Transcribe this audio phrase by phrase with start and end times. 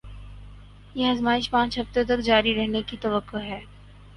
[0.95, 3.59] یہ آزمائش پانچ ہفتوں تک جاری رہنے کی توقع ہے